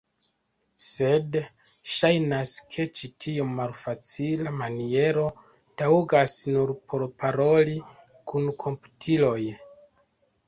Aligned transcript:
Sed, 0.83 1.35
ŝajnas, 1.95 2.53
ke 2.75 2.85
ĉi 2.99 3.09
tiom 3.25 3.51
malfacila 3.59 4.53
maniero 4.61 5.25
taŭgas 5.81 6.37
nur 6.55 6.73
por 6.93 7.05
paroli 7.25 7.75
kun 8.33 8.49
komputiloj. 8.65 9.39